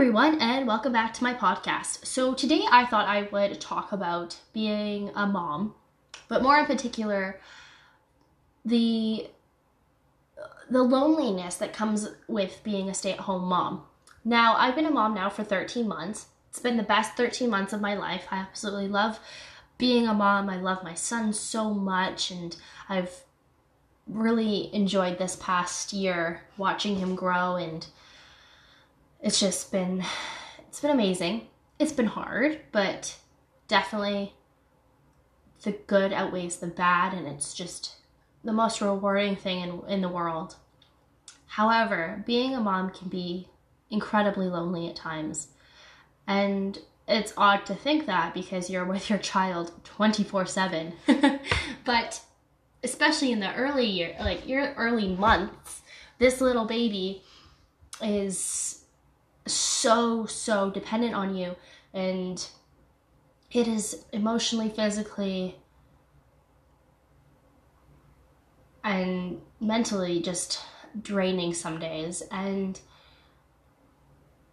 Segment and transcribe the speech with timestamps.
[0.00, 2.06] everyone, and welcome back to my podcast.
[2.06, 5.74] So, today I thought I would talk about being a mom,
[6.26, 7.38] but more in particular,
[8.64, 9.28] the
[10.70, 13.82] the loneliness that comes with being a stay-at-home mom.
[14.24, 16.28] Now, I've been a mom now for 13 months.
[16.48, 18.24] It's been the best 13 months of my life.
[18.30, 19.20] I absolutely love
[19.76, 20.48] being a mom.
[20.48, 22.56] I love my son so much and
[22.88, 23.24] I've
[24.06, 27.86] really enjoyed this past year watching him grow and
[29.22, 30.04] it's just been
[30.68, 31.48] it's been amazing.
[31.78, 33.16] It's been hard, but
[33.68, 34.34] definitely
[35.62, 37.96] the good outweighs the bad and it's just
[38.44, 40.56] the most rewarding thing in, in the world.
[41.46, 43.48] However, being a mom can be
[43.90, 45.48] incredibly lonely at times.
[46.26, 50.92] And it's odd to think that because you're with your child 24 7.
[51.84, 52.20] But
[52.84, 55.82] especially in the early year, like your early months,
[56.18, 57.22] this little baby
[58.02, 58.79] is
[59.80, 61.56] so, so dependent on you.
[61.94, 62.46] And
[63.50, 65.56] it is emotionally, physically,
[68.84, 70.60] and mentally just
[71.00, 72.22] draining some days.
[72.30, 72.78] And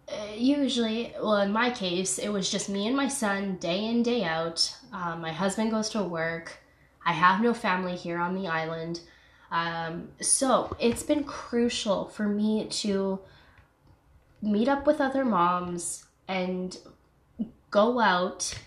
[0.08, 4.02] uh, usually, well, in my case, it was just me and my son day in,
[4.02, 4.74] day out.
[4.92, 6.58] Um, my husband goes to work.
[7.04, 9.00] I have no family here on the island.
[9.50, 13.20] Um, so it's been crucial for me to
[14.42, 16.78] meet up with other moms and
[17.70, 18.58] go out,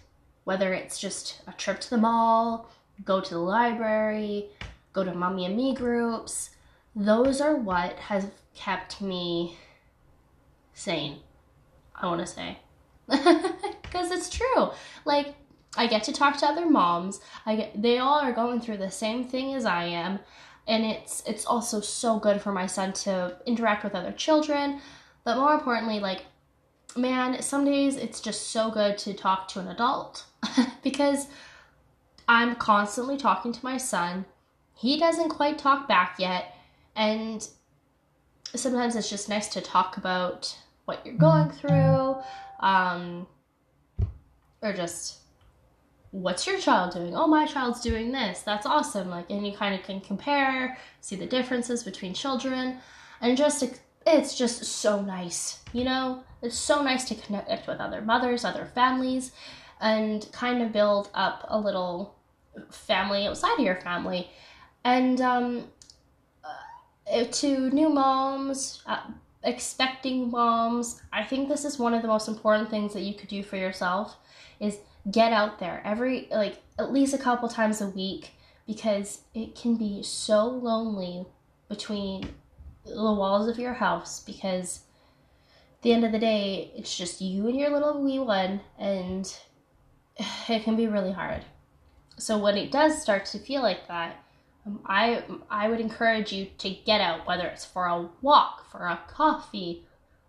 [0.44, 2.70] whether it's just a trip to the mall,
[3.06, 4.50] go to the library,
[4.94, 6.52] go to mommy and me groups.
[6.96, 9.58] Those are what has kept me
[10.74, 11.20] sane,
[11.96, 12.58] I want to say.
[13.92, 14.70] Because it's true.
[15.04, 15.36] Like,
[15.76, 17.20] I get to talk to other moms.
[17.46, 20.20] I get, they all are going through the same thing as I am.
[20.66, 24.80] And it's it's also so good for my son to interact with other children,
[25.24, 26.26] but more importantly, like,
[26.96, 30.26] man, some days it's just so good to talk to an adult
[30.84, 31.28] because
[32.28, 34.26] I'm constantly talking to my son.
[34.76, 36.56] He doesn't quite talk back yet.
[36.96, 37.48] And
[38.56, 42.18] sometimes it's just nice to talk about what you're going through
[42.60, 43.28] um,
[44.62, 45.20] or just
[46.12, 47.16] what's your child doing?
[47.16, 48.42] Oh, my child's doing this.
[48.42, 49.10] That's awesome.
[49.10, 52.78] Like, and you kind of can compare, see the differences between children,
[53.22, 53.64] and just
[54.06, 56.24] it's just so nice, you know?
[56.42, 59.32] It's so nice to connect with other mothers, other families,
[59.80, 62.16] and kind of build up a little
[62.70, 64.30] family outside of your family.
[64.84, 65.68] And um,
[66.44, 69.02] uh, to new moms, uh,
[69.44, 73.30] expecting moms, I think this is one of the most important things that you could
[73.30, 74.18] do for yourself
[74.60, 74.78] is
[75.10, 78.32] get out there every like at least a couple times a week
[78.68, 81.26] because it can be so lonely
[81.68, 82.30] between
[82.86, 84.82] the walls of your house because
[85.82, 89.36] at the end of the day, it's just you and your little wee one, and
[90.50, 91.44] it can be really hard.
[92.18, 94.24] So when it does start to feel like that,
[94.66, 98.86] um, I I would encourage you to get out, whether it's for a walk, for
[98.86, 99.86] a coffee,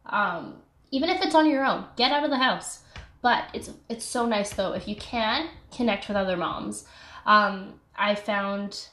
[0.07, 1.85] um, even if it's on your own.
[1.97, 2.81] Get out of the house.
[3.21, 6.87] But it's it's so nice though if you can connect with other moms.
[7.25, 8.89] Um, I found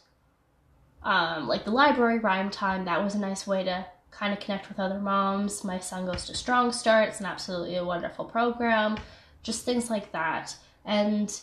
[1.04, 2.86] um, like the library rhyme time.
[2.86, 5.64] That was a nice way to kind of connect with other moms.
[5.64, 7.10] My son goes to Strong Start.
[7.10, 8.98] It's an absolutely wonderful program.
[9.44, 10.56] Just things like that.
[10.86, 11.40] And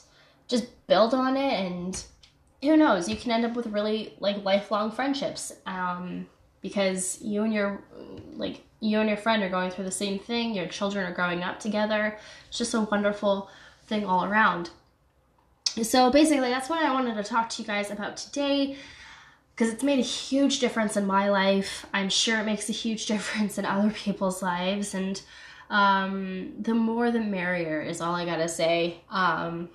[0.49, 2.05] just build on it and
[2.62, 5.53] who knows, you can end up with really like lifelong friendships.
[5.67, 6.27] Um,
[6.62, 7.81] because you and your
[8.34, 11.43] like you and your friend are going through the same thing, your children are growing
[11.43, 12.19] up together.
[12.49, 13.49] It's just a wonderful
[13.87, 14.71] thing all around.
[15.83, 18.78] So basically that's what I wanted to talk to you guys about today
[19.56, 21.87] because it's made a huge difference in my life.
[21.94, 25.21] I'm sure it makes a huge difference in other people's lives, and
[25.71, 29.00] um, the more the merrier is all I gotta say.
[29.11, 29.71] Um,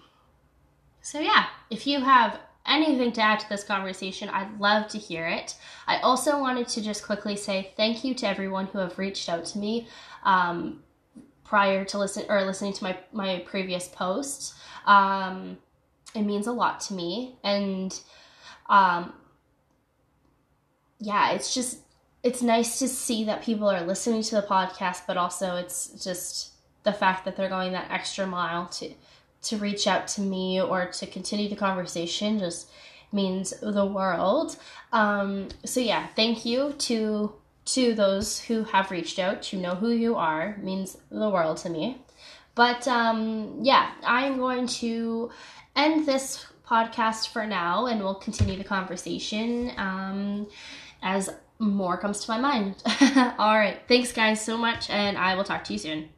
[1.02, 5.26] so, yeah, if you have anything to add to this conversation, I'd love to hear
[5.26, 5.56] it.
[5.88, 9.46] I also wanted to just quickly say thank you to everyone who have reached out
[9.46, 9.88] to me
[10.24, 10.84] um,
[11.44, 14.54] prior to listen or listening to my my previous posts.
[14.86, 15.58] Um,
[16.14, 18.00] it means a lot to me, and
[18.70, 19.14] um,
[21.02, 21.80] yeah, it's just
[22.24, 26.52] it's nice to see that people are listening to the podcast, but also it's just
[26.84, 28.94] the fact that they're going that extra mile to
[29.44, 32.70] to reach out to me or to continue the conversation just
[33.12, 34.56] means the world.
[34.94, 37.34] Um, so yeah, thank you to
[37.64, 39.42] to those who have reached out.
[39.44, 41.98] To know who you are means the world to me.
[42.54, 45.32] But um, yeah, I'm going to
[45.76, 49.72] end this podcast for now, and we'll continue the conversation.
[49.78, 50.48] Um,
[51.02, 52.76] as more comes to my mind.
[53.38, 53.80] All right.
[53.88, 56.10] Thanks, guys, so much, and I will talk to you soon.